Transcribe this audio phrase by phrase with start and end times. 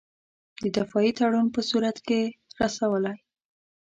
[0.61, 2.21] د دفاعي تړون په صورت کې
[2.61, 3.17] رسولای.